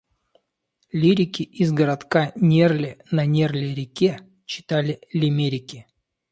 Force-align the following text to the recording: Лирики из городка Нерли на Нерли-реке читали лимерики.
Лирики 0.93 1.43
из 1.43 1.71
городка 1.71 2.31
Нерли 2.35 3.05
на 3.11 3.27
Нерли-реке 3.27 4.21
читали 4.47 4.99
лимерики. 5.13 5.85